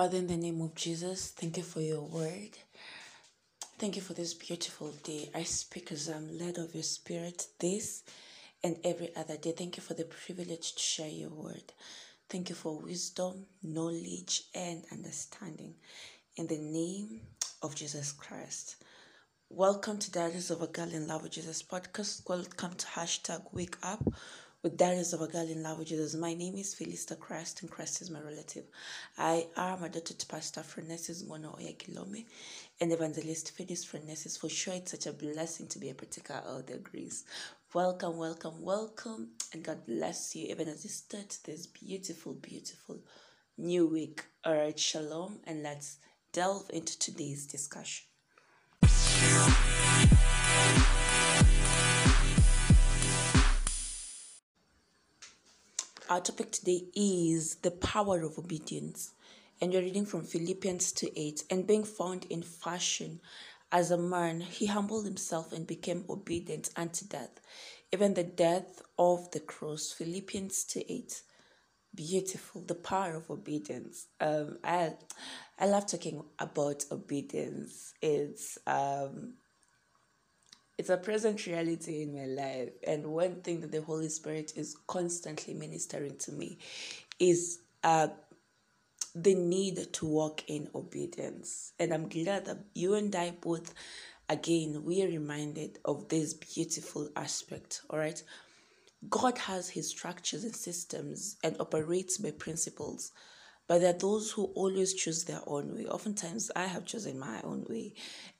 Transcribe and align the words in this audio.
Father, 0.00 0.16
in 0.16 0.28
the 0.28 0.36
name 0.38 0.62
of 0.62 0.74
Jesus, 0.74 1.28
thank 1.28 1.58
you 1.58 1.62
for 1.62 1.82
your 1.82 2.00
word. 2.00 2.56
Thank 3.78 3.96
you 3.96 4.00
for 4.00 4.14
this 4.14 4.32
beautiful 4.32 4.92
day. 5.04 5.28
I 5.34 5.42
speak 5.42 5.92
as 5.92 6.08
I'm 6.08 6.38
led 6.38 6.56
of 6.56 6.72
your 6.72 6.84
spirit 6.84 7.46
this 7.58 8.02
and 8.64 8.78
every 8.82 9.14
other 9.14 9.36
day. 9.36 9.52
Thank 9.52 9.76
you 9.76 9.82
for 9.82 9.92
the 9.92 10.06
privilege 10.06 10.72
to 10.72 10.80
share 10.80 11.10
your 11.10 11.28
word. 11.28 11.74
Thank 12.30 12.48
you 12.48 12.54
for 12.54 12.78
wisdom, 12.78 13.44
knowledge, 13.62 14.44
and 14.54 14.84
understanding. 14.90 15.74
In 16.38 16.46
the 16.46 16.56
name 16.56 17.20
of 17.60 17.74
Jesus 17.74 18.10
Christ. 18.10 18.76
Welcome 19.50 19.98
to 19.98 20.10
Diaries 20.10 20.50
of 20.50 20.62
a 20.62 20.66
Girl 20.66 20.88
in 20.88 21.08
Love 21.08 21.24
with 21.24 21.32
Jesus 21.32 21.62
podcast. 21.62 22.26
Welcome 22.26 22.72
to 22.72 22.86
hashtag 22.86 23.42
Wake 23.52 23.76
Up 23.82 24.02
with 24.62 24.76
Diaries 24.76 25.14
of 25.14 25.22
a 25.22 25.26
Girl 25.26 25.48
in 25.48 25.62
Love 25.62 25.78
with 25.78 25.88
Jesus. 25.88 26.14
My 26.14 26.34
name 26.34 26.56
is 26.56 26.74
Felista 26.74 27.18
Christ, 27.18 27.62
and 27.62 27.70
Christ 27.70 28.02
is 28.02 28.10
my 28.10 28.20
relative. 28.20 28.64
I 29.16 29.46
am 29.56 29.82
a 29.82 29.88
daughter 29.88 30.12
to 30.12 30.26
Pastor 30.26 30.60
Frenesis 30.60 31.26
Mono 31.26 31.56
Oyakhilome 31.58 32.26
and 32.78 32.92
Evangelist 32.92 33.52
Phyllis 33.52 33.86
Frenesis. 33.86 34.38
For 34.38 34.50
sure, 34.50 34.74
it's 34.74 34.90
such 34.90 35.06
a 35.06 35.14
blessing 35.14 35.66
to 35.68 35.78
be 35.78 35.88
a 35.88 35.94
partaker 35.94 36.42
of 36.46 36.66
their 36.66 36.76
grace. 36.76 37.24
Welcome, 37.72 38.18
welcome, 38.18 38.60
welcome, 38.60 39.30
and 39.54 39.62
God 39.62 39.86
bless 39.86 40.36
you 40.36 40.48
even 40.48 40.68
as 40.68 40.84
you 40.84 40.90
start 40.90 41.38
this 41.44 41.66
beautiful, 41.66 42.34
beautiful 42.34 43.00
new 43.56 43.86
week. 43.86 44.26
All 44.44 44.54
right, 44.54 44.78
shalom, 44.78 45.38
and 45.44 45.62
let's 45.62 45.96
delve 46.34 46.68
into 46.70 46.98
today's 46.98 47.46
discussion. 47.46 48.04
Our 56.10 56.20
topic 56.20 56.50
today 56.50 56.86
is 56.92 57.54
the 57.62 57.70
power 57.70 58.22
of 58.22 58.36
obedience. 58.36 59.12
And 59.60 59.72
you're 59.72 59.80
reading 59.82 60.04
from 60.06 60.24
Philippians 60.24 60.90
2 60.90 61.10
8. 61.14 61.44
And 61.50 61.68
being 61.68 61.84
found 61.84 62.26
in 62.28 62.42
fashion 62.42 63.20
as 63.70 63.92
a 63.92 63.96
man, 63.96 64.40
he 64.40 64.66
humbled 64.66 65.04
himself 65.04 65.52
and 65.52 65.68
became 65.68 66.04
obedient 66.10 66.70
unto 66.74 67.06
death, 67.06 67.40
even 67.92 68.14
the 68.14 68.24
death 68.24 68.82
of 68.98 69.30
the 69.30 69.38
cross. 69.38 69.92
Philippians 69.92 70.64
2 70.64 70.82
8. 70.88 71.22
Beautiful, 71.94 72.62
the 72.62 72.74
power 72.74 73.14
of 73.14 73.30
obedience. 73.30 74.08
Um, 74.20 74.58
I, 74.64 74.94
I 75.60 75.66
love 75.66 75.86
talking 75.86 76.24
about 76.40 76.86
obedience. 76.90 77.94
It's 78.02 78.58
um, 78.66 79.34
it's 80.80 80.88
a 80.88 80.96
present 80.96 81.46
reality 81.46 82.04
in 82.04 82.14
my 82.14 82.24
life. 82.24 82.70
And 82.86 83.08
one 83.08 83.42
thing 83.42 83.60
that 83.60 83.70
the 83.70 83.82
Holy 83.82 84.08
Spirit 84.08 84.54
is 84.56 84.78
constantly 84.86 85.52
ministering 85.52 86.16
to 86.20 86.32
me 86.32 86.56
is 87.18 87.58
uh, 87.84 88.08
the 89.14 89.34
need 89.34 89.92
to 89.92 90.06
walk 90.06 90.42
in 90.48 90.70
obedience. 90.74 91.74
And 91.78 91.92
I'm 91.92 92.08
glad 92.08 92.46
that 92.46 92.60
you 92.74 92.94
and 92.94 93.14
I 93.14 93.32
both, 93.32 93.74
again, 94.30 94.82
we 94.82 95.02
are 95.02 95.08
reminded 95.08 95.78
of 95.84 96.08
this 96.08 96.32
beautiful 96.32 97.10
aspect. 97.14 97.82
All 97.90 97.98
right. 97.98 98.22
God 99.10 99.36
has 99.36 99.68
his 99.68 99.90
structures 99.90 100.44
and 100.44 100.56
systems 100.56 101.36
and 101.44 101.56
operates 101.60 102.16
by 102.16 102.30
principles. 102.30 103.12
But 103.70 103.82
there 103.82 103.90
are 103.90 103.98
those 103.98 104.32
who 104.32 104.46
always 104.56 104.94
choose 104.94 105.22
their 105.22 105.42
own 105.46 105.76
way. 105.76 105.86
Oftentimes, 105.86 106.50
I 106.56 106.66
have 106.66 106.86
chosen 106.86 107.20
my 107.20 107.40
own 107.44 107.64
way. 107.68 107.94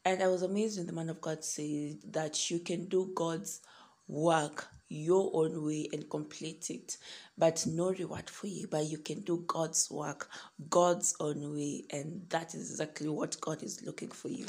And 0.05 0.21
I 0.25 0.27
was 0.27 0.43
amazed 0.43 0.77
when 0.77 0.89
the 0.89 0.93
man 0.93 1.09
of 1.09 1.21
God 1.21 1.45
said 1.45 1.99
that 2.11 2.51
you 2.51 2.59
can 2.59 2.87
do 2.87 3.13
God's 3.15 3.61
work 4.09 4.67
your 4.89 5.31
own 5.33 5.65
way 5.65 5.89
and 5.93 6.11
complete 6.11 6.69
it, 6.71 6.97
but 7.39 7.65
no 7.65 7.93
reward 7.93 8.29
for 8.29 8.49
you. 8.49 8.67
But 8.69 8.87
you 8.87 8.99
can 8.99 9.21
do 9.21 9.45
God's 9.47 9.89
work 9.89 10.29
God's 10.69 11.15
own 11.21 11.55
way, 11.55 11.85
and 11.91 12.27
that 12.31 12.53
is 12.57 12.69
exactly 12.73 13.09
what 13.09 13.41
God 13.41 13.63
is 13.63 13.85
looking 13.87 14.11
for 14.11 14.31
you. 14.31 14.47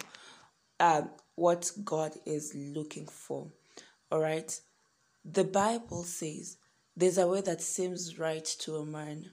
Um, 0.79 1.11
what 1.35 1.71
God 1.85 2.13
is 2.25 2.55
looking 2.55 3.05
for. 3.05 3.45
All 4.11 4.19
right. 4.19 4.59
The 5.25 5.43
Bible 5.43 6.01
says 6.05 6.57
there's 6.97 7.19
a 7.19 7.27
way 7.27 7.41
that 7.41 7.61
seems 7.61 8.17
right 8.17 8.45
to 8.61 8.77
a 8.77 8.85
man, 8.87 9.29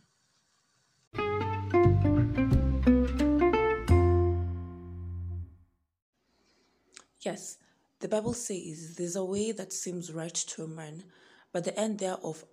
Yes, 7.20 7.58
the 7.98 8.06
Bible 8.06 8.32
says 8.32 8.94
there's 8.94 9.16
a 9.16 9.24
way 9.24 9.50
that 9.50 9.72
seems 9.72 10.12
right 10.12 10.34
to 10.34 10.62
a 10.62 10.68
man, 10.68 11.02
but 11.52 11.64
the 11.64 11.76
end 11.78 11.98
thereof 11.98 12.44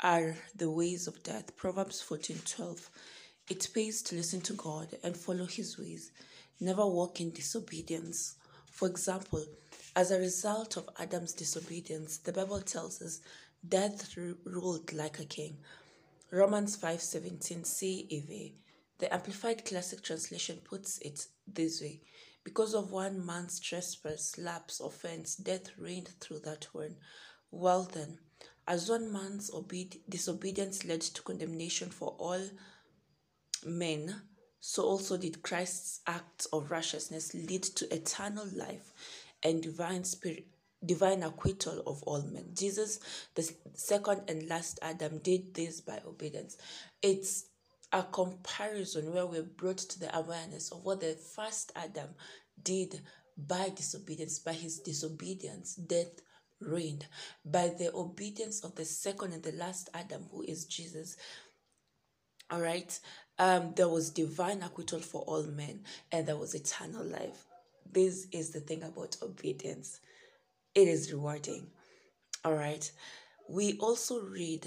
are 0.00 0.36
the 0.54 0.70
ways 0.70 1.06
of 1.06 1.22
death. 1.22 1.56
Proverbs 1.56 2.02
14:12. 2.02 2.90
It 3.48 3.68
pays 3.72 4.02
to 4.02 4.16
listen 4.16 4.42
to 4.42 4.52
God 4.52 4.98
and 5.02 5.16
follow 5.16 5.46
his 5.46 5.78
ways. 5.78 6.12
Never 6.60 6.86
walk 6.86 7.20
in 7.22 7.30
disobedience. 7.30 8.34
For 8.70 8.88
example, 8.88 9.46
as 9.96 10.10
a 10.10 10.18
result 10.18 10.76
of 10.76 10.90
Adam's 10.98 11.32
disobedience, 11.32 12.18
the 12.18 12.32
Bible 12.32 12.60
tells 12.60 13.00
us 13.00 13.22
death 13.66 14.14
ruled 14.16 14.92
like 14.92 15.18
a 15.18 15.24
king. 15.24 15.64
Romans 16.30 16.76
5:17 16.76 17.64
CEV. 17.64 18.52
The 18.98 19.14
Amplified 19.14 19.64
Classic 19.64 20.02
Translation 20.02 20.60
puts 20.62 20.98
it 20.98 21.26
this 21.46 21.80
way 21.80 22.02
because 22.44 22.74
of 22.74 22.92
one 22.92 23.24
man's 23.24 23.60
trespass, 23.60 24.38
lapse, 24.38 24.80
offense, 24.80 25.36
death 25.36 25.70
reigned 25.78 26.10
through 26.20 26.40
that 26.40 26.66
one. 26.72 26.96
Well 27.50 27.84
then, 27.84 28.18
as 28.66 28.88
one 28.88 29.12
man's 29.12 29.50
obedi- 29.50 30.00
disobedience 30.08 30.84
led 30.84 31.00
to 31.02 31.22
condemnation 31.22 31.90
for 31.90 32.14
all 32.18 32.42
men, 33.64 34.22
so 34.60 34.84
also 34.84 35.16
did 35.16 35.42
Christ's 35.42 36.00
acts 36.06 36.46
of 36.46 36.70
righteousness 36.70 37.34
lead 37.34 37.62
to 37.62 37.94
eternal 37.94 38.46
life 38.54 38.92
and 39.42 39.62
divine 39.62 40.04
spirit 40.04 40.46
divine 40.84 41.22
acquittal 41.22 41.82
of 41.86 42.02
all 42.04 42.22
men. 42.22 42.46
Jesus, 42.54 43.00
the 43.34 43.50
second 43.74 44.22
and 44.28 44.48
last 44.48 44.78
Adam, 44.82 45.18
did 45.18 45.54
this 45.54 45.80
by 45.80 46.00
obedience. 46.06 46.56
It's 47.02 47.49
a 47.92 48.02
comparison 48.02 49.12
where 49.12 49.26
we're 49.26 49.42
brought 49.42 49.78
to 49.78 50.00
the 50.00 50.16
awareness 50.16 50.70
of 50.70 50.84
what 50.84 51.00
the 51.00 51.18
first 51.34 51.72
Adam 51.74 52.10
did 52.62 53.00
by 53.36 53.70
disobedience. 53.70 54.38
By 54.38 54.52
his 54.52 54.78
disobedience, 54.80 55.74
death 55.74 56.20
reigned. 56.60 57.06
By 57.44 57.68
the 57.68 57.94
obedience 57.94 58.64
of 58.64 58.74
the 58.76 58.84
second 58.84 59.32
and 59.32 59.42
the 59.42 59.52
last 59.52 59.88
Adam, 59.94 60.26
who 60.30 60.42
is 60.42 60.66
Jesus, 60.66 61.16
all 62.50 62.60
right, 62.60 62.98
um, 63.38 63.72
there 63.76 63.88
was 63.88 64.10
divine 64.10 64.62
acquittal 64.62 65.00
for 65.00 65.22
all 65.22 65.44
men, 65.44 65.84
and 66.12 66.26
there 66.26 66.36
was 66.36 66.54
eternal 66.54 67.04
life. 67.04 67.46
This 67.90 68.26
is 68.32 68.50
the 68.50 68.60
thing 68.60 68.82
about 68.82 69.16
obedience, 69.22 70.00
it 70.74 70.86
is 70.86 71.12
rewarding. 71.12 71.68
All 72.44 72.54
right, 72.54 72.90
we 73.48 73.78
also 73.78 74.20
read 74.20 74.66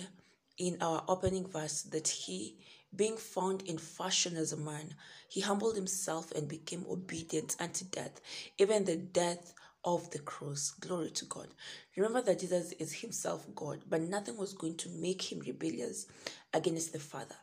in 0.58 0.78
our 0.82 1.04
opening 1.08 1.48
verse 1.48 1.84
that 1.84 2.08
he 2.08 2.58
being 2.96 3.18
found 3.18 3.64
in 3.64 3.78
fashion 3.78 4.36
as 4.38 4.54
a 4.54 4.58
man, 4.58 4.96
he 5.28 5.42
humbled 5.42 5.76
himself 5.76 6.32
and 6.32 6.48
became 6.48 6.86
obedient 6.90 7.56
unto 7.60 7.86
death, 7.86 8.22
even 8.58 8.86
the 8.86 8.96
death 8.96 9.54
of 9.84 10.10
the 10.12 10.20
cross. 10.20 10.72
Glory 10.80 11.10
to 11.12 11.26
God. 11.26 11.48
Remember 11.96 12.22
that 12.22 12.40
Jesus 12.40 12.72
is 12.74 12.94
himself 12.94 13.46
God, 13.56 13.82
but 13.90 14.02
nothing 14.02 14.38
was 14.38 14.54
going 14.54 14.78
to 14.78 14.90
make 14.90 15.32
him 15.32 15.40
rebellious 15.40 16.08
against 16.54 16.94
the 16.94 17.00
Father. 17.00 17.36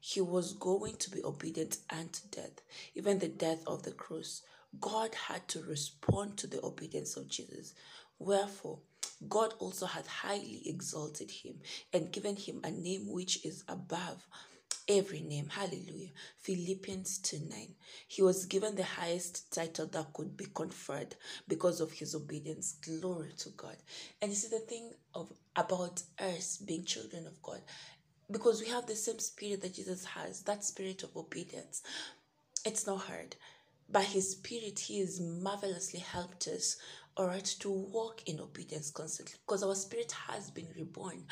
He 0.00 0.20
was 0.20 0.52
going 0.52 0.96
to 0.96 1.10
be 1.10 1.24
obedient 1.24 1.78
unto 1.90 2.20
death, 2.30 2.60
even 2.94 3.18
the 3.18 3.28
death 3.28 3.62
of 3.66 3.82
the 3.82 3.90
cross. 3.92 4.42
God 4.80 5.14
had 5.14 5.48
to 5.48 5.62
respond 5.62 6.36
to 6.38 6.46
the 6.46 6.64
obedience 6.64 7.16
of 7.16 7.28
Jesus. 7.28 7.74
Wherefore, 8.18 8.78
God 9.28 9.54
also 9.58 9.86
had 9.86 10.06
highly 10.06 10.62
exalted 10.66 11.30
him 11.30 11.60
and 11.92 12.12
given 12.12 12.36
him 12.36 12.60
a 12.62 12.70
name 12.70 13.10
which 13.10 13.44
is 13.44 13.64
above 13.68 14.26
every 14.88 15.20
name. 15.20 15.48
Hallelujah. 15.50 16.08
Philippians 16.38 17.18
2 17.18 17.40
9. 17.50 17.68
He 18.08 18.22
was 18.22 18.46
given 18.46 18.74
the 18.74 18.84
highest 18.84 19.52
title 19.52 19.86
that 19.88 20.12
could 20.14 20.36
be 20.36 20.46
conferred 20.54 21.14
because 21.46 21.80
of 21.80 21.92
his 21.92 22.14
obedience. 22.14 22.76
Glory 22.84 23.32
to 23.38 23.50
God. 23.50 23.76
And 24.22 24.30
you 24.30 24.36
see 24.36 24.48
the 24.48 24.64
thing 24.64 24.90
of 25.14 25.32
about 25.56 26.02
us 26.18 26.56
being 26.58 26.84
children 26.84 27.26
of 27.26 27.40
God, 27.42 27.60
because 28.30 28.60
we 28.60 28.68
have 28.68 28.86
the 28.86 28.96
same 28.96 29.18
spirit 29.18 29.62
that 29.62 29.74
Jesus 29.74 30.04
has, 30.04 30.42
that 30.42 30.64
spirit 30.64 31.02
of 31.02 31.16
obedience. 31.16 31.82
It's 32.64 32.86
not 32.86 33.00
hard. 33.02 33.36
By 33.90 34.02
his 34.02 34.32
spirit, 34.32 34.78
he 34.78 35.00
has 35.00 35.20
marvelously 35.20 36.00
helped 36.00 36.46
us, 36.48 36.76
all 37.16 37.26
right, 37.26 37.44
to 37.60 37.70
walk 37.70 38.22
in 38.26 38.38
obedience 38.38 38.90
constantly 38.90 39.36
because 39.46 39.62
our 39.62 39.74
spirit 39.74 40.12
has 40.28 40.50
been 40.50 40.66
reborn 40.76 41.24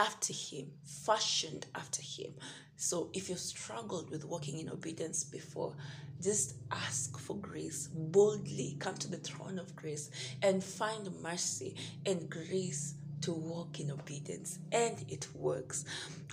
after 0.00 0.32
him, 0.32 0.72
fashioned 1.04 1.66
after 1.74 2.00
him. 2.00 2.32
So 2.76 3.10
if 3.12 3.28
you 3.28 3.36
struggled 3.36 4.10
with 4.10 4.24
walking 4.24 4.58
in 4.58 4.70
obedience 4.70 5.24
before, 5.24 5.76
just 6.22 6.54
ask 6.70 7.18
for 7.18 7.36
grace. 7.36 7.90
Boldly 7.92 8.76
come 8.78 8.94
to 8.96 9.10
the 9.10 9.18
throne 9.18 9.58
of 9.58 9.76
grace 9.76 10.10
and 10.42 10.64
find 10.64 11.10
mercy 11.22 11.76
and 12.06 12.30
grace 12.30 12.94
to 13.20 13.32
walk 13.32 13.78
in 13.78 13.90
obedience 13.90 14.58
and 14.72 15.04
it 15.08 15.28
works. 15.34 15.84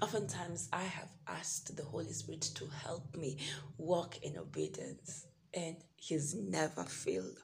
Oftentimes, 0.01 0.69
I 0.71 0.83
have 0.83 1.11
asked 1.27 1.75
the 1.75 1.83
Holy 1.83 2.13
Spirit 2.13 2.49
to 2.55 2.67
help 2.67 3.17
me 3.17 3.37
walk 3.77 4.23
in 4.23 4.37
obedience 4.37 5.27
and 5.53 5.75
He's 5.97 6.35
never 6.35 6.83
failed. 6.83 7.37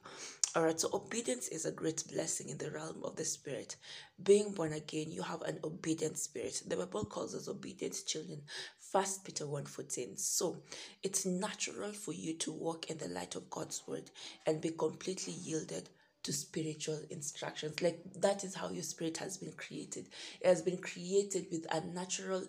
All 0.56 0.62
right, 0.62 0.78
so 0.78 0.88
obedience 0.94 1.48
is 1.48 1.66
a 1.66 1.72
great 1.72 2.04
blessing 2.12 2.48
in 2.48 2.58
the 2.58 2.70
realm 2.70 3.02
of 3.02 3.16
the 3.16 3.24
spirit. 3.24 3.74
Being 4.22 4.52
born 4.52 4.72
again, 4.72 5.10
you 5.10 5.20
have 5.20 5.42
an 5.42 5.58
obedient 5.64 6.16
spirit. 6.16 6.62
The 6.68 6.76
Bible 6.76 7.06
calls 7.06 7.34
us 7.34 7.48
obedient 7.48 7.96
children. 8.06 8.40
First 8.78 9.24
Peter 9.24 9.46
1:14. 9.46 10.16
So 10.16 10.62
it's 11.02 11.26
natural 11.26 11.92
for 11.92 12.12
you 12.12 12.34
to 12.34 12.52
walk 12.52 12.88
in 12.88 12.98
the 12.98 13.08
light 13.08 13.34
of 13.34 13.50
God's 13.50 13.82
word 13.88 14.12
and 14.46 14.60
be 14.60 14.70
completely 14.70 15.32
yielded 15.32 15.88
to 16.22 16.32
spiritual 16.32 17.00
instructions. 17.10 17.82
Like 17.82 18.00
that 18.20 18.44
is 18.44 18.54
how 18.54 18.70
your 18.70 18.84
spirit 18.84 19.16
has 19.16 19.36
been 19.36 19.54
created. 19.54 20.08
It 20.40 20.46
has 20.46 20.62
been 20.62 20.78
created 20.78 21.48
with 21.50 21.66
a 21.72 21.80
natural, 21.80 22.46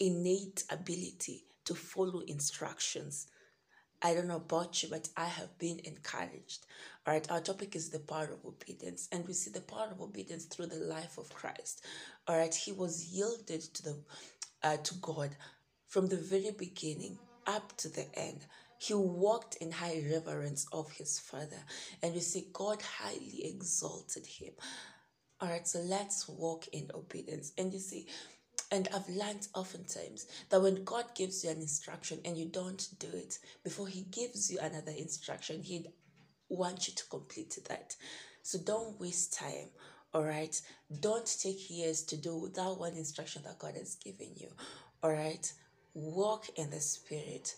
innate 0.00 0.64
ability 0.70 1.44
to 1.66 1.76
follow 1.76 2.18
instructions. 2.22 3.28
I 4.04 4.14
don't 4.14 4.28
know 4.28 4.36
about 4.36 4.82
you, 4.82 4.90
but 4.90 5.08
I 5.16 5.24
have 5.24 5.58
been 5.58 5.80
encouraged. 5.82 6.66
All 7.06 7.14
right, 7.14 7.30
our 7.30 7.40
topic 7.40 7.74
is 7.74 7.88
the 7.88 8.00
power 8.00 8.28
of 8.32 8.44
obedience, 8.46 9.08
and 9.10 9.26
we 9.26 9.32
see 9.32 9.50
the 9.50 9.62
power 9.62 9.88
of 9.90 10.02
obedience 10.02 10.44
through 10.44 10.66
the 10.66 10.76
life 10.76 11.18
of 11.18 11.34
Christ. 11.34 11.84
All 12.28 12.36
right, 12.36 12.54
he 12.54 12.72
was 12.72 13.06
yielded 13.06 13.62
to 13.62 13.82
the 13.82 13.96
uh, 14.62 14.76
to 14.76 14.94
God 14.96 15.30
from 15.88 16.08
the 16.08 16.18
very 16.18 16.50
beginning 16.56 17.18
up 17.46 17.74
to 17.78 17.88
the 17.88 18.06
end. 18.14 18.46
He 18.78 18.92
walked 18.94 19.56
in 19.56 19.72
high 19.72 20.04
reverence 20.12 20.66
of 20.70 20.92
his 20.92 21.18
Father, 21.18 21.64
and 22.02 22.12
we 22.14 22.20
see 22.20 22.48
God 22.52 22.82
highly 22.82 23.46
exalted 23.46 24.26
him. 24.26 24.52
All 25.40 25.48
right, 25.48 25.66
so 25.66 25.80
let's 25.80 26.28
walk 26.28 26.68
in 26.72 26.90
obedience. 26.94 27.52
And 27.58 27.72
you 27.72 27.78
see, 27.78 28.06
and 28.74 28.88
I've 28.92 29.08
learned 29.08 29.46
oftentimes 29.54 30.26
that 30.50 30.60
when 30.60 30.82
God 30.82 31.04
gives 31.14 31.44
you 31.44 31.50
an 31.50 31.58
instruction 31.60 32.18
and 32.24 32.36
you 32.36 32.46
don't 32.46 32.88
do 32.98 33.06
it, 33.06 33.38
before 33.62 33.86
He 33.86 34.02
gives 34.10 34.50
you 34.50 34.58
another 34.60 34.90
instruction, 34.90 35.62
He'd 35.62 35.86
want 36.48 36.88
you 36.88 36.94
to 36.94 37.04
complete 37.08 37.56
that. 37.68 37.94
So 38.42 38.58
don't 38.58 39.00
waste 39.00 39.38
time, 39.38 39.68
all 40.12 40.24
right? 40.24 40.60
Don't 41.00 41.38
take 41.40 41.70
years 41.70 42.02
to 42.02 42.16
do 42.16 42.50
that 42.56 42.76
one 42.76 42.94
instruction 42.94 43.42
that 43.44 43.60
God 43.60 43.74
has 43.76 43.94
given 43.94 44.30
you, 44.34 44.48
all 45.04 45.12
right? 45.12 45.52
Walk 45.94 46.46
in 46.56 46.70
the 46.70 46.80
Spirit 46.80 47.54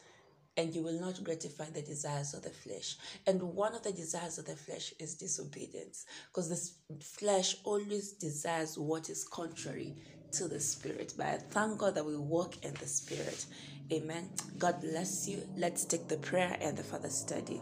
and 0.59 0.75
you 0.75 0.83
will 0.83 1.01
not 1.01 1.23
gratify 1.25 1.67
the 1.71 1.83
desires 1.83 2.35
of 2.35 2.43
the 2.43 2.51
flesh. 2.51 2.97
And 3.27 3.41
one 3.43 3.75
of 3.75 3.83
the 3.83 3.93
desires 3.93 4.39
of 4.39 4.47
the 4.47 4.57
flesh 4.57 4.93
is 4.99 5.15
disobedience 5.15 6.05
because 6.29 6.49
the 6.49 7.03
flesh 7.03 7.57
always 7.65 8.13
desires 8.13 8.79
what 8.79 9.09
is 9.09 9.25
contrary 9.25 9.95
to 10.33 10.49
the 10.49 10.61
Spirit. 10.61 11.15
But 11.17 11.27
I 11.27 11.39
thank 11.51 11.79
God 11.79 11.95
that 11.95 12.05
we 12.05 12.17
walk 12.17 12.65
in 12.65 12.75
the 12.75 12.87
Spirit. 12.87 13.47
Amen. 13.93 14.31
God 14.59 14.81
bless 14.81 15.29
you. 15.29 15.43
Let's 15.57 15.85
take 15.85 16.09
the 16.09 16.17
prayer 16.17 16.57
and 16.61 16.77
the 16.77 16.83
further 16.83 17.11
study. 17.11 17.61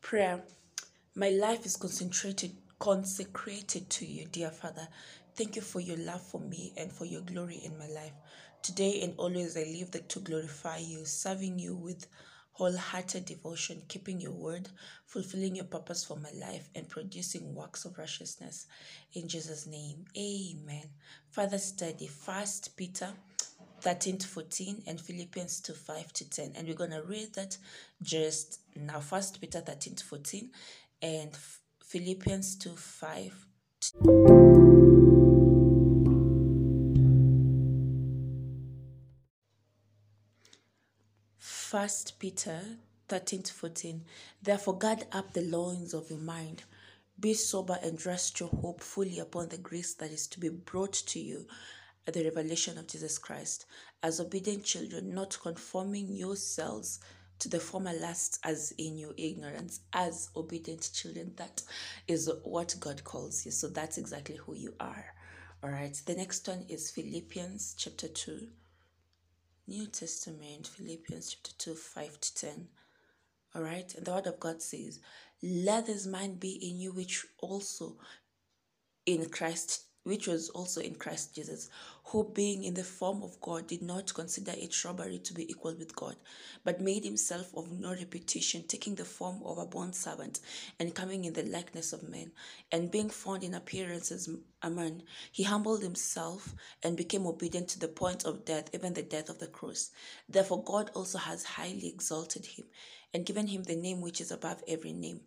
Prayer. 0.00 0.42
My 1.14 1.30
life 1.30 1.66
is 1.66 1.76
concentrated, 1.76 2.52
consecrated 2.78 3.88
to 3.90 4.06
you, 4.06 4.26
dear 4.26 4.50
Father. 4.50 4.88
Thank 5.34 5.56
you 5.56 5.62
for 5.62 5.80
your 5.80 5.96
love 5.96 6.20
for 6.20 6.40
me 6.40 6.72
and 6.76 6.92
for 6.92 7.06
your 7.06 7.22
glory 7.22 7.60
in 7.64 7.78
my 7.78 7.88
life. 7.88 8.12
Today 8.62 9.00
and 9.02 9.14
always 9.16 9.56
I 9.56 9.64
live 9.64 9.90
to 10.06 10.20
glorify 10.20 10.78
you, 10.78 11.04
serving 11.04 11.58
you 11.58 11.74
with 11.74 12.06
wholehearted 12.52 13.24
devotion, 13.24 13.82
keeping 13.88 14.20
your 14.20 14.32
word, 14.32 14.68
fulfilling 15.04 15.56
your 15.56 15.64
purpose 15.64 16.04
for 16.04 16.16
my 16.16 16.30
life, 16.38 16.68
and 16.76 16.88
producing 16.88 17.56
works 17.56 17.84
of 17.84 17.98
righteousness. 17.98 18.66
In 19.14 19.26
Jesus' 19.26 19.66
name, 19.66 20.04
amen. 20.16 20.84
Father, 21.30 21.58
study 21.58 22.06
First 22.06 22.76
Peter 22.76 23.08
13 23.80 24.18
to 24.18 24.28
14 24.28 24.84
and 24.86 25.00
Philippians 25.00 25.60
2 25.60 25.72
5 25.72 26.12
to 26.12 26.30
10. 26.30 26.52
And 26.54 26.68
we're 26.68 26.74
going 26.74 26.90
to 26.90 27.02
read 27.02 27.34
that 27.34 27.58
just 28.00 28.60
now. 28.76 29.00
First 29.00 29.40
Peter 29.40 29.60
13 29.60 29.96
to 29.96 30.04
14 30.04 30.50
and 31.02 31.36
Philippians 31.80 32.54
2 32.56 32.76
5 32.76 33.46
First 41.72 42.18
Peter 42.18 42.60
13 43.08 43.44
to 43.44 43.54
14. 43.54 44.04
Therefore, 44.42 44.76
guard 44.76 45.06
up 45.10 45.32
the 45.32 45.40
loins 45.40 45.94
of 45.94 46.10
your 46.10 46.18
mind. 46.18 46.64
Be 47.18 47.32
sober 47.32 47.78
and 47.82 48.04
rest 48.04 48.38
your 48.40 48.50
hope 48.50 48.82
fully 48.82 49.18
upon 49.18 49.48
the 49.48 49.56
grace 49.56 49.94
that 49.94 50.10
is 50.10 50.26
to 50.26 50.38
be 50.38 50.50
brought 50.50 50.92
to 50.92 51.18
you 51.18 51.46
at 52.06 52.12
the 52.12 52.24
revelation 52.24 52.76
of 52.76 52.88
Jesus 52.88 53.16
Christ. 53.16 53.64
As 54.02 54.20
obedient 54.20 54.64
children, 54.64 55.14
not 55.14 55.38
conforming 55.40 56.14
yourselves 56.14 57.00
to 57.38 57.48
the 57.48 57.58
former 57.58 57.94
lusts 57.94 58.38
as 58.44 58.74
in 58.76 58.98
your 58.98 59.14
ignorance, 59.16 59.80
as 59.94 60.28
obedient 60.36 60.90
children. 60.92 61.32
That 61.36 61.62
is 62.06 62.30
what 62.44 62.76
God 62.80 63.02
calls 63.02 63.46
you. 63.46 63.50
So 63.50 63.68
that's 63.68 63.96
exactly 63.96 64.36
who 64.36 64.54
you 64.54 64.74
are. 64.78 65.06
All 65.64 65.70
right. 65.70 65.98
The 66.04 66.16
next 66.16 66.46
one 66.46 66.66
is 66.68 66.90
Philippians 66.90 67.76
chapter 67.78 68.08
2 68.08 68.46
New 69.68 69.86
Testament, 69.86 70.66
Philippians 70.66 71.30
chapter 71.30 71.52
2, 71.56 71.74
5 71.76 72.20
to 72.20 72.34
10. 72.34 72.68
All 73.54 73.62
right, 73.62 73.88
the 73.96 74.10
word 74.10 74.26
of 74.26 74.40
God 74.40 74.60
says, 74.60 74.98
Let 75.40 75.86
this 75.86 76.04
mind 76.04 76.40
be 76.40 76.50
in 76.52 76.80
you, 76.80 76.90
which 76.90 77.24
also 77.38 77.96
in 79.06 79.28
Christ 79.28 79.84
which 80.04 80.26
was 80.26 80.48
also 80.50 80.80
in 80.80 80.94
Christ 80.94 81.34
Jesus, 81.34 81.70
who 82.06 82.24
being 82.24 82.64
in 82.64 82.74
the 82.74 82.82
form 82.82 83.22
of 83.22 83.40
God 83.40 83.68
did 83.68 83.82
not 83.82 84.12
consider 84.12 84.52
it 84.56 84.84
robbery 84.84 85.18
to 85.20 85.34
be 85.34 85.48
equal 85.48 85.74
with 85.78 85.94
God, 85.94 86.16
but 86.64 86.80
made 86.80 87.04
himself 87.04 87.52
of 87.56 87.70
no 87.70 87.90
reputation, 87.90 88.64
taking 88.66 88.96
the 88.96 89.04
form 89.04 89.40
of 89.44 89.58
a 89.58 89.66
bond 89.66 89.94
servant, 89.94 90.40
and 90.80 90.94
coming 90.94 91.24
in 91.24 91.32
the 91.32 91.44
likeness 91.44 91.92
of 91.92 92.08
men, 92.08 92.32
and 92.72 92.90
being 92.90 93.10
found 93.10 93.44
in 93.44 93.54
appearance 93.54 94.10
as 94.10 94.28
a 94.62 94.70
man, 94.70 95.02
he 95.30 95.44
humbled 95.44 95.82
himself 95.82 96.54
and 96.82 96.96
became 96.96 97.26
obedient 97.26 97.68
to 97.68 97.78
the 97.78 97.88
point 97.88 98.24
of 98.24 98.44
death, 98.44 98.70
even 98.74 98.94
the 98.94 99.02
death 99.02 99.28
of 99.28 99.38
the 99.38 99.46
cross. 99.46 99.90
Therefore 100.28 100.64
God 100.64 100.90
also 100.94 101.18
has 101.18 101.44
highly 101.44 101.88
exalted 101.88 102.46
him, 102.46 102.64
and 103.14 103.26
given 103.26 103.46
him 103.46 103.62
the 103.62 103.76
name 103.76 104.00
which 104.00 104.20
is 104.20 104.32
above 104.32 104.62
every 104.66 104.92
name 104.92 105.20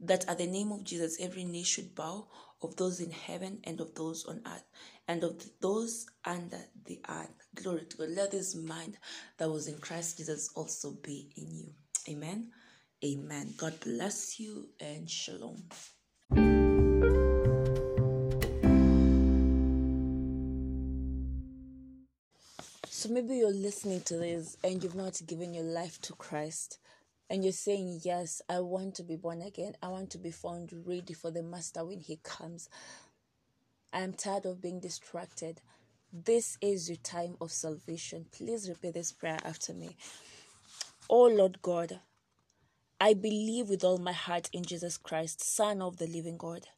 that 0.00 0.28
at 0.28 0.38
the 0.38 0.46
name 0.46 0.72
of 0.72 0.84
Jesus 0.84 1.16
every 1.20 1.44
knee 1.44 1.62
should 1.62 1.94
bow 1.94 2.26
of 2.64 2.76
those 2.76 3.00
in 3.00 3.10
heaven 3.10 3.58
and 3.64 3.80
of 3.80 3.94
those 3.94 4.24
on 4.26 4.40
earth 4.46 4.64
and 5.06 5.22
of 5.22 5.42
those 5.60 6.06
under 6.24 6.60
the 6.86 7.00
earth. 7.08 7.30
Glory 7.54 7.84
to 7.90 7.96
God. 7.98 8.08
Let 8.10 8.30
this 8.30 8.54
mind 8.54 8.96
that 9.38 9.50
was 9.50 9.68
in 9.68 9.78
Christ 9.78 10.18
Jesus 10.18 10.50
also 10.54 10.92
be 11.02 11.28
in 11.36 11.54
you. 11.54 11.72
Amen. 12.08 12.50
Amen. 13.04 13.54
God 13.56 13.78
bless 13.80 14.40
you 14.40 14.68
and 14.80 15.08
shalom. 15.08 15.62
So 23.04 23.10
maybe 23.10 23.36
you're 23.36 23.50
listening 23.52 24.00
to 24.02 24.16
this 24.16 24.56
and 24.64 24.82
you've 24.82 24.94
not 24.94 25.20
given 25.26 25.52
your 25.52 25.64
life 25.64 26.00
to 26.02 26.14
Christ 26.14 26.78
and 27.30 27.42
you're 27.42 27.52
saying, 27.52 28.00
Yes, 28.02 28.42
I 28.48 28.60
want 28.60 28.94
to 28.96 29.02
be 29.02 29.16
born 29.16 29.42
again. 29.42 29.74
I 29.82 29.88
want 29.88 30.10
to 30.10 30.18
be 30.18 30.30
found 30.30 30.72
ready 30.86 31.14
for 31.14 31.30
the 31.30 31.42
Master 31.42 31.84
when 31.84 32.00
He 32.00 32.18
comes. 32.22 32.68
I 33.92 34.00
am 34.00 34.12
tired 34.12 34.44
of 34.46 34.60
being 34.60 34.80
distracted. 34.80 35.60
This 36.12 36.58
is 36.60 36.88
your 36.88 36.98
time 36.98 37.36
of 37.40 37.50
salvation. 37.50 38.26
Please 38.32 38.68
repeat 38.68 38.94
this 38.94 39.12
prayer 39.12 39.38
after 39.44 39.72
me. 39.72 39.96
Oh 41.10 41.24
Lord 41.26 41.60
God, 41.62 42.00
I 43.00 43.14
believe 43.14 43.68
with 43.68 43.84
all 43.84 43.98
my 43.98 44.12
heart 44.12 44.48
in 44.52 44.64
Jesus 44.64 44.96
Christ, 44.96 45.42
Son 45.42 45.82
of 45.82 45.96
the 45.96 46.06
living 46.06 46.36
God. 46.36 46.68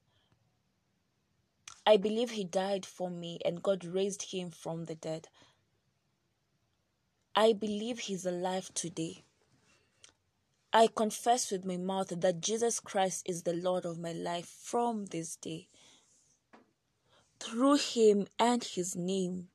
I 1.86 1.98
believe 1.98 2.30
He 2.30 2.44
died 2.44 2.86
for 2.86 3.10
me 3.10 3.38
and 3.44 3.62
God 3.62 3.84
raised 3.84 4.32
Him 4.32 4.50
from 4.50 4.86
the 4.86 4.94
dead. 4.94 5.28
I 7.34 7.52
believe 7.52 7.98
He's 7.98 8.26
alive 8.26 8.72
today. 8.74 9.25
I 10.76 10.88
confess 10.88 11.50
with 11.50 11.64
my 11.64 11.78
mouth 11.78 12.12
that 12.20 12.42
Jesus 12.42 12.80
Christ 12.80 13.22
is 13.24 13.44
the 13.44 13.54
Lord 13.54 13.86
of 13.86 13.98
my 13.98 14.12
life 14.12 14.44
from 14.62 15.06
this 15.06 15.36
day. 15.36 15.68
Through 17.40 17.76
him 17.76 18.26
and 18.38 18.62
his 18.62 18.94
name, 18.94 19.48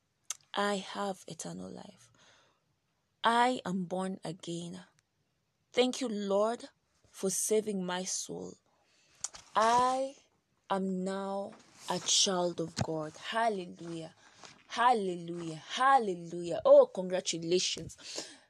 I 0.55 0.77
have 0.77 1.17
eternal 1.27 1.69
life. 1.69 2.09
I 3.23 3.59
am 3.67 3.83
born 3.83 4.17
again. 4.25 4.79
Thank 5.71 6.01
you, 6.01 6.09
Lord, 6.09 6.63
for 7.11 7.29
saving 7.29 7.85
my 7.85 8.03
soul. 8.03 8.55
I 9.55 10.13
am 10.71 11.03
now 11.03 11.51
a 11.87 11.99
child 11.99 12.59
of 12.59 12.75
God. 12.77 13.11
Hallelujah. 13.29 14.15
Hallelujah. 14.69 15.61
Hallelujah. 15.69 16.61
Oh, 16.65 16.87
congratulations. 16.87 17.95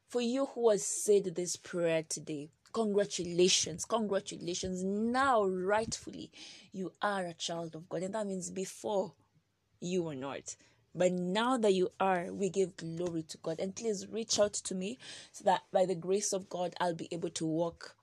For 0.08 0.22
you 0.22 0.46
who 0.46 0.70
has 0.70 0.88
said 0.88 1.36
this 1.36 1.58
prayer 1.58 2.04
today, 2.08 2.50
congratulations. 2.74 3.86
Congratulations. 3.86 4.84
Now, 4.84 5.46
rightfully, 5.46 6.32
you 6.72 6.94
are 7.02 7.26
a 7.26 7.34
child 7.34 7.76
of 7.76 7.90
God. 7.90 8.04
And 8.04 8.16
that 8.16 8.28
means 8.28 8.52
before 8.52 9.14
you 9.80 10.04
were 10.04 10.16
not. 10.16 10.56
But 10.94 11.14
now 11.14 11.58
that 11.58 11.74
you 11.74 11.90
are, 12.00 12.28
we 12.32 12.50
give 12.50 12.78
glory 12.78 13.24
to 13.24 13.38
God. 13.38 13.60
And 13.60 13.76
please 13.76 14.08
reach 14.10 14.40
out 14.40 14.54
to 14.54 14.76
me 14.76 14.98
so 15.32 15.44
that 15.46 15.64
by 15.72 15.86
the 15.86 15.96
grace 15.96 16.34
of 16.34 16.50
God, 16.50 16.74
I'll 16.80 16.96
be 16.96 17.08
able 17.12 17.30
to 17.32 17.46
walk 17.46 17.96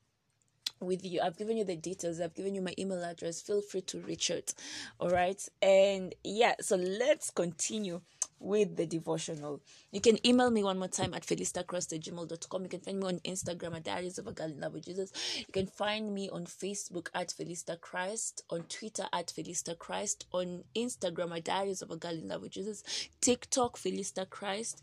with 0.80 1.04
you. 1.04 1.20
I've 1.20 1.36
given 1.36 1.56
you 1.56 1.64
the 1.64 1.76
details. 1.76 2.20
I've 2.20 2.34
given 2.34 2.54
you 2.54 2.62
my 2.62 2.74
email 2.78 3.02
address. 3.04 3.42
Feel 3.42 3.62
free 3.62 3.82
to 3.82 4.00
reach 4.00 4.30
out. 4.30 4.54
All 5.00 5.10
right. 5.10 5.42
And 5.60 6.14
yeah, 6.24 6.54
so 6.60 6.76
let's 6.76 7.30
continue 7.30 8.00
with 8.40 8.76
the 8.76 8.86
devotional. 8.86 9.60
You 9.90 10.00
can 10.00 10.24
email 10.26 10.50
me 10.50 10.62
one 10.62 10.78
more 10.78 10.88
time 10.88 11.14
at 11.14 11.24
felistacross@gmail.com. 11.26 12.62
You 12.62 12.68
can 12.68 12.80
find 12.80 12.98
me 13.00 13.06
on 13.06 13.18
Instagram 13.20 13.76
at 13.76 13.84
Diaries 13.84 14.18
of 14.18 14.26
a 14.26 14.32
Girl 14.32 14.50
in 14.50 14.60
Love 14.60 14.74
with 14.74 14.84
Jesus. 14.84 15.12
You 15.36 15.52
can 15.52 15.66
find 15.66 16.14
me 16.14 16.28
on 16.30 16.46
Facebook 16.46 17.08
at 17.14 17.28
Felista 17.28 17.80
Christ, 17.80 18.44
on 18.50 18.62
Twitter 18.62 19.08
at 19.12 19.28
Felista 19.28 19.78
Christ, 19.78 20.26
on 20.32 20.64
Instagram 20.76 21.36
at 21.36 21.44
Diaries 21.44 21.82
of 21.82 21.90
a 21.90 21.96
Girl 21.96 22.12
in 22.12 22.28
Love 22.28 22.42
with 22.42 22.52
Jesus, 22.52 22.82
TikTok 23.20 23.76
Felista 23.76 24.28
Christ. 24.28 24.82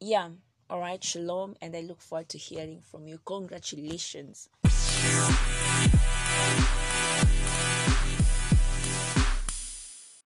Yeah. 0.00 0.30
All 0.70 0.80
right, 0.80 1.02
shalom, 1.02 1.56
and 1.62 1.74
I 1.74 1.80
look 1.80 2.02
forward 2.02 2.28
to 2.28 2.36
hearing 2.36 2.82
from 2.82 3.08
you. 3.08 3.18
Congratulations. 3.24 4.50